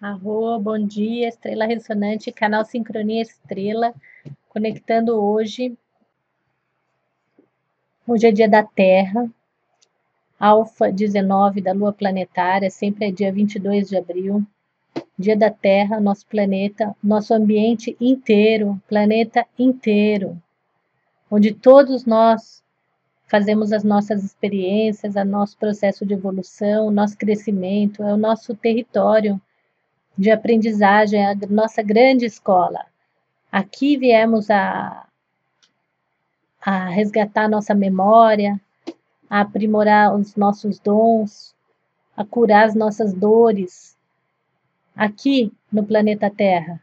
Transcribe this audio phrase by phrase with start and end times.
[0.00, 3.92] Arro, bom dia, Estrela Ressonante, canal Sincronia Estrela,
[4.48, 5.76] conectando hoje.
[8.06, 9.28] Hoje é dia da Terra,
[10.38, 14.46] Alfa 19 da Lua Planetária, sempre é dia 22 de abril.
[15.18, 20.40] Dia da Terra, nosso planeta, nosso ambiente inteiro, planeta inteiro,
[21.28, 22.62] onde todos nós
[23.26, 28.54] fazemos as nossas experiências, o nosso processo de evolução, o nosso crescimento, é o nosso
[28.54, 29.40] território
[30.18, 32.84] de aprendizagem, a nossa grande escola.
[33.52, 35.06] Aqui viemos a,
[36.60, 38.60] a resgatar nossa memória,
[39.30, 41.54] a aprimorar os nossos dons,
[42.16, 43.96] a curar as nossas dores,
[44.96, 46.82] aqui no planeta Terra.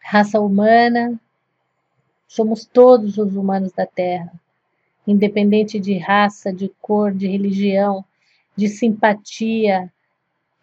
[0.00, 1.20] Raça humana,
[2.26, 4.32] somos todos os humanos da Terra,
[5.06, 8.02] independente de raça, de cor, de religião,
[8.56, 9.92] de simpatia,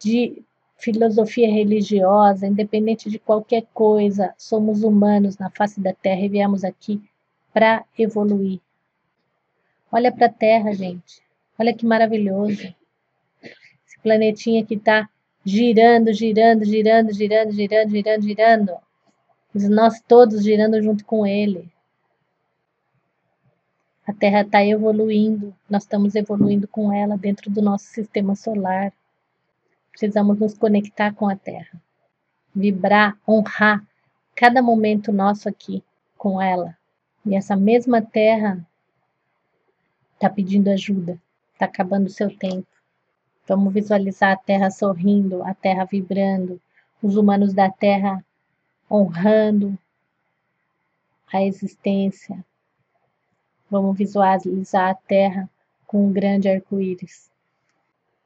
[0.00, 0.42] de
[0.76, 7.02] filosofia religiosa, independente de qualquer coisa, somos humanos na face da Terra e viemos aqui
[7.52, 8.60] para evoluir.
[9.90, 11.22] Olha para a Terra, gente.
[11.58, 12.74] Olha que maravilhoso.
[13.42, 15.08] Esse planetinha que está
[15.44, 18.72] girando, girando, girando, girando, girando, girando, girando.
[19.54, 21.70] Nós todos girando junto com ele.
[24.06, 28.92] A Terra está evoluindo, nós estamos evoluindo com ela dentro do nosso sistema solar.
[29.94, 31.80] Precisamos nos conectar com a Terra,
[32.52, 33.80] vibrar, honrar
[34.34, 35.84] cada momento nosso aqui
[36.18, 36.76] com ela.
[37.24, 38.58] E essa mesma Terra
[40.14, 41.16] está pedindo ajuda,
[41.52, 42.66] está acabando o seu tempo.
[43.46, 46.60] Vamos visualizar a Terra sorrindo, a Terra vibrando,
[47.00, 48.24] os humanos da Terra
[48.90, 49.78] honrando
[51.32, 52.44] a existência.
[53.70, 55.48] Vamos visualizar a Terra
[55.86, 57.32] com um grande arco-íris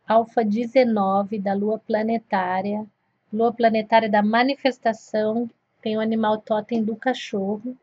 [0.09, 2.87] alfa 19 da lua planetária,
[3.31, 5.51] lua planetária da manifestação,
[5.83, 7.77] tem o animal totem do cachorro.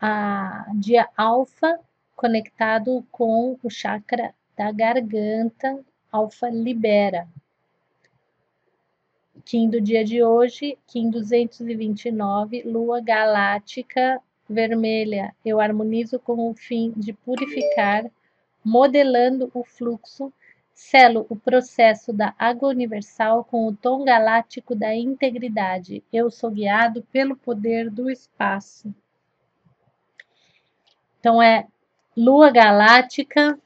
[0.00, 1.80] A dia alfa
[2.14, 7.26] conectado com o chakra da garganta, alfa libera.
[9.44, 15.34] Kim do dia de hoje, Kim 229, lua galáctica vermelha.
[15.44, 18.04] Eu harmonizo com o fim de purificar,
[18.64, 20.32] modelando o fluxo
[20.82, 26.02] Selo o processo da água universal com o tom galáctico da integridade.
[26.10, 28.92] Eu sou guiado pelo poder do espaço.
[31.18, 31.68] Então é
[32.16, 33.60] lua galáctica,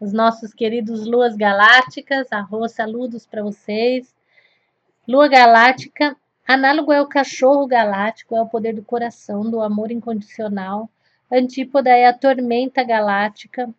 [0.00, 4.12] os nossos queridos luas galácticas, arroz, saludos para vocês.
[5.06, 6.16] Lua galáctica,
[6.46, 10.90] análogo é o cachorro galáctico, é o poder do coração, do amor incondicional.
[11.30, 13.72] Antípoda é a tormenta galáctica,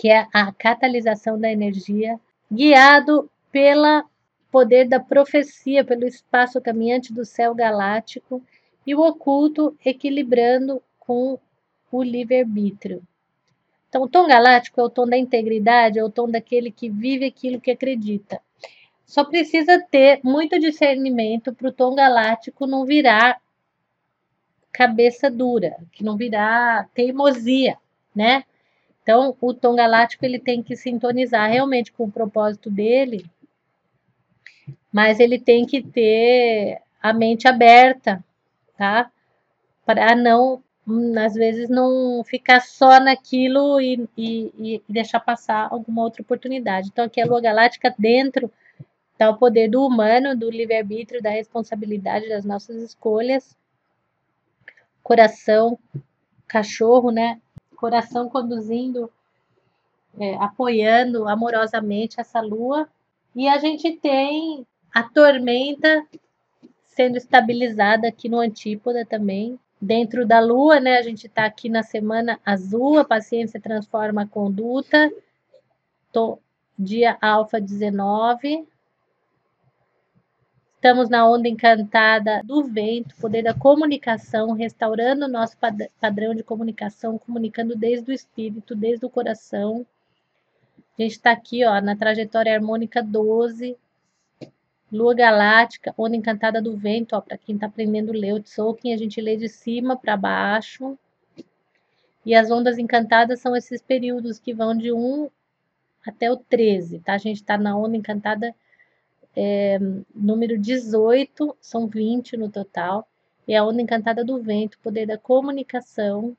[0.00, 2.18] que é a catalisação da energia,
[2.50, 4.02] guiado pelo
[4.50, 8.42] poder da profecia, pelo espaço caminhante do céu galáctico
[8.86, 11.38] e o oculto equilibrando com
[11.92, 13.02] o livre-arbítrio.
[13.90, 17.26] Então, o tom galáctico é o tom da integridade, é o tom daquele que vive
[17.26, 18.40] aquilo que acredita.
[19.04, 23.38] Só precisa ter muito discernimento para o tom galáctico não virar
[24.72, 27.76] cabeça dura, que não virar teimosia,
[28.14, 28.44] né?
[29.10, 33.26] Então, o tom galáctico ele tem que sintonizar realmente com o propósito dele,
[34.92, 38.24] mas ele tem que ter a mente aberta,
[38.78, 39.10] tá?
[39.84, 40.62] Para não,
[41.26, 46.90] às vezes, não ficar só naquilo e, e, e deixar passar alguma outra oportunidade.
[46.92, 48.48] Então, aqui a Lua Galáctica dentro
[49.12, 53.56] está o poder do humano, do livre-arbítrio, da responsabilidade das nossas escolhas.
[55.02, 55.76] Coração,
[56.46, 57.40] cachorro, né?
[57.80, 59.10] Coração conduzindo,
[60.18, 62.86] é, apoiando amorosamente essa lua.
[63.34, 66.06] E a gente tem a tormenta
[66.84, 69.58] sendo estabilizada aqui no Antípoda também.
[69.80, 70.98] Dentro da lua, né?
[70.98, 75.10] A gente está aqui na semana azul, a paciência transforma a conduta.
[76.12, 76.38] Tô,
[76.78, 78.68] dia alfa 19,
[80.80, 85.54] Estamos na onda encantada do vento, poder da comunicação, restaurando o nosso
[86.00, 89.84] padrão de comunicação, comunicando desde o espírito, desde o coração.
[90.98, 93.76] A gente está aqui ó, na trajetória harmônica 12,
[94.90, 99.36] Lua Galáctica, onda encantada do vento, para quem está aprendendo Leo Tzolk'in, a gente lê
[99.36, 100.98] de cima para baixo.
[102.24, 105.28] E as ondas encantadas são esses períodos que vão de 1
[106.06, 107.12] até o 13, tá?
[107.12, 108.54] A gente está na onda encantada
[109.42, 109.78] é,
[110.14, 113.08] número 18, são 20 no total,
[113.48, 116.36] e a onda encantada do vento, poder da comunicação.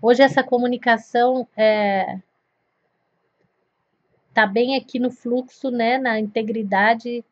[0.00, 2.22] Hoje essa comunicação é,
[4.32, 7.22] tá bem aqui no fluxo, né, na integridade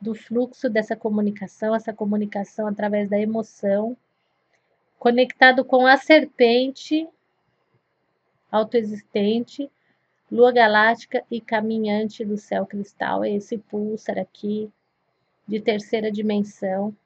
[0.00, 3.96] do fluxo dessa comunicação, essa comunicação através da emoção,
[4.98, 7.08] conectado com a serpente
[8.50, 9.70] autoexistente,
[10.32, 14.70] lua galáctica e caminhante do céu cristal, é esse pulsar aqui
[15.46, 16.96] de terceira dimensão.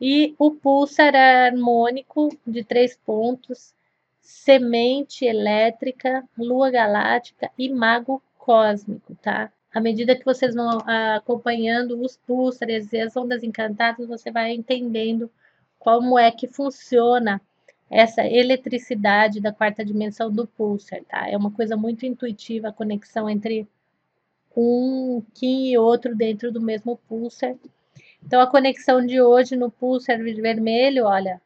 [0.00, 3.72] E o pulsar harmônico de três pontos,
[4.20, 9.52] semente elétrica, lua galáctica e mago cósmico, tá?
[9.72, 10.78] À medida que vocês vão
[11.14, 15.30] acompanhando os pulsares e as ondas encantadas, você vai entendendo
[15.78, 17.40] como é que funciona
[17.94, 21.30] essa eletricidade da quarta dimensão do pulsar, tá?
[21.30, 23.68] É uma coisa muito intuitiva a conexão entre
[24.56, 27.54] um Kim e outro dentro do mesmo pulsar.
[28.20, 31.40] Então, a conexão de hoje no pulsar vermelho, olha,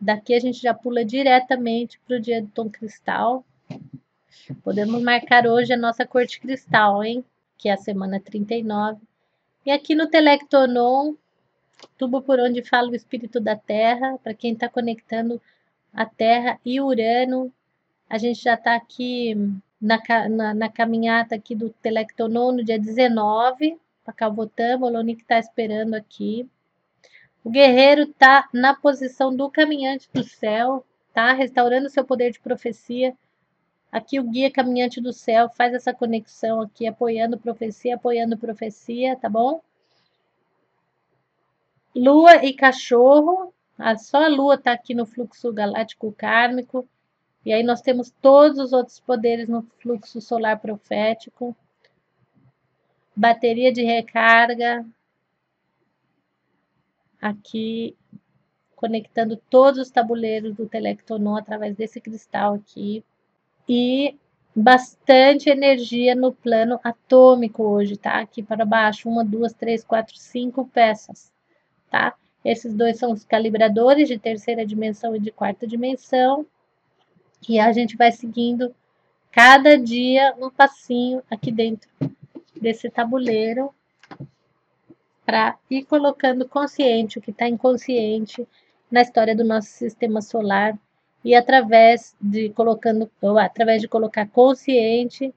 [0.00, 3.44] daqui a gente já pula diretamente para o dia do tom cristal.
[4.64, 7.24] Podemos marcar hoje a nossa corte cristal, hein?
[7.56, 9.00] Que é a semana 39.
[9.64, 11.14] E aqui no Telectonon,
[11.98, 15.40] tubo por onde fala o espírito da Terra, para quem está conectando
[15.92, 17.52] a Terra e Urano.
[18.08, 19.34] A gente já está aqui
[19.80, 25.38] na, na, na, caminhada aqui do Telectonon no dia 19, para Calvotama, o Lonique está
[25.38, 26.48] esperando aqui.
[27.44, 31.32] O guerreiro está na posição do caminhante do céu, tá?
[31.32, 33.16] Restaurando seu poder de profecia.
[33.90, 39.28] Aqui o guia caminhante do céu faz essa conexão aqui, apoiando profecia, apoiando profecia, tá
[39.28, 39.60] bom?
[41.94, 43.52] Lua e cachorro,
[43.98, 46.88] só a Lua está aqui no fluxo galáctico kármico,
[47.44, 51.54] e aí nós temos todos os outros poderes no fluxo solar profético.
[53.14, 54.86] Bateria de recarga,
[57.20, 57.94] aqui
[58.74, 63.04] conectando todos os tabuleiros do Telectonon através desse cristal aqui.
[63.68, 64.16] E
[64.56, 68.20] bastante energia no plano atômico hoje, tá?
[68.20, 71.31] Aqui para baixo, uma, duas, três, quatro, cinco peças
[71.92, 72.14] tá?
[72.42, 76.46] Esses dois são os calibradores de terceira dimensão e de quarta dimensão.
[77.46, 78.74] E a gente vai seguindo
[79.30, 81.88] cada dia um passinho aqui dentro
[82.58, 83.72] desse tabuleiro
[85.24, 88.46] para ir colocando consciente o que está inconsciente
[88.90, 90.76] na história do nosso sistema solar
[91.24, 95.32] e através de colocando ou através de colocar consciente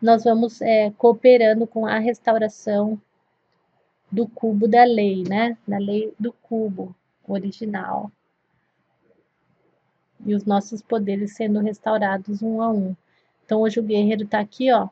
[0.00, 3.00] nós vamos é, cooperando com a restauração
[4.10, 5.56] do cubo da lei, né?
[5.66, 6.94] Da lei do cubo
[7.26, 8.10] original.
[10.26, 12.94] E os nossos poderes sendo restaurados um a um.
[13.44, 14.88] Então, hoje o guerreiro está aqui, ó,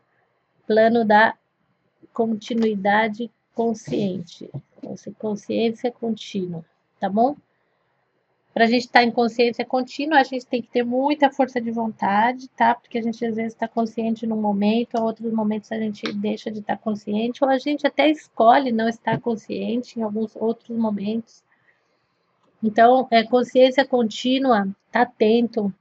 [0.67, 1.37] plano da
[2.13, 4.51] continuidade consciente.
[5.19, 6.65] Consciência contínua,
[6.99, 7.37] tá bom?
[8.53, 11.61] Para a gente estar tá em consciência contínua, a gente tem que ter muita força
[11.61, 12.75] de vontade, tá?
[12.75, 16.51] Porque a gente às vezes está consciente num momento, a outros momentos a gente deixa
[16.51, 20.77] de estar tá consciente, ou a gente até escolhe não estar consciente em alguns outros
[20.77, 21.43] momentos.
[22.63, 25.73] Então, é consciência contínua, tá atento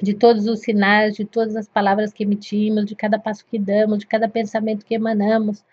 [0.00, 4.00] de todos os sinais, de todas as palavras que emitimos, de cada passo que damos,
[4.00, 5.64] de cada pensamento que emanamos,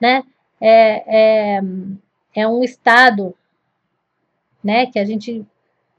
[0.00, 0.24] né?
[0.60, 1.60] É, é,
[2.34, 3.34] é um estado,
[4.62, 4.86] né?
[4.86, 5.46] Que a gente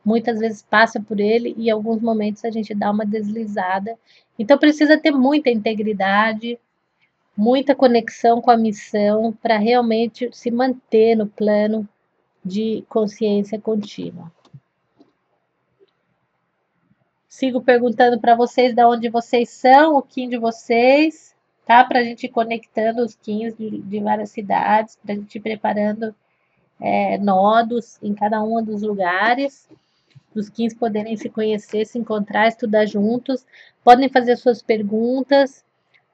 [0.04, 3.98] muitas vezes passa por ele e em alguns momentos a gente dá uma deslizada.
[4.38, 6.60] Então precisa ter muita integridade,
[7.36, 11.88] muita conexão com a missão para realmente se manter no plano
[12.44, 14.32] de consciência contínua.
[17.28, 21.36] Sigo perguntando para vocês de onde vocês são, o Kim de vocês,
[21.66, 21.84] tá?
[21.84, 25.42] Para a gente ir conectando os Kims de, de várias cidades, para a gente ir
[25.42, 26.14] preparando
[26.80, 29.70] é, nodos em cada um dos lugares
[30.36, 33.46] os 15 poderem se conhecer, se encontrar, estudar juntos.
[33.84, 35.66] Podem fazer suas perguntas,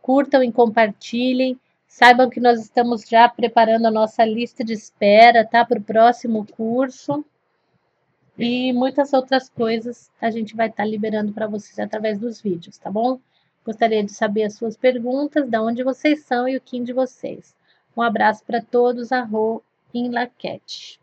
[0.01, 1.59] curtam e compartilhem.
[1.87, 5.63] Saibam que nós estamos já preparando a nossa lista de espera, tá?
[5.63, 7.23] Para o próximo curso.
[8.37, 12.77] E muitas outras coisas a gente vai estar tá liberando para vocês através dos vídeos,
[12.77, 13.19] tá bom?
[13.65, 17.55] Gostaria de saber as suas perguntas, de onde vocês são e o Kim de vocês.
[17.95, 19.61] Um abraço para todos, a Rô
[19.95, 20.99] em Laquete.